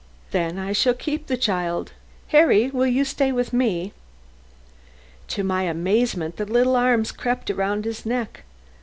"Then 0.31 0.57
I 0.57 0.71
shall 0.73 0.95
keep 0.95 1.27
the 1.27 1.37
child. 1.37 1.91
Harry, 2.29 2.71
will 2.71 2.87
you 2.87 3.05
stay 3.05 3.31
with 3.31 3.53
me?" 3.53 3.93
To 5.27 5.43
my 5.43 5.61
amazement 5.65 6.37
the 6.37 6.45
little 6.47 6.75
arms 6.75 7.11
crept 7.11 7.51
round 7.51 7.85
his 7.85 8.03
neck. 8.03 8.41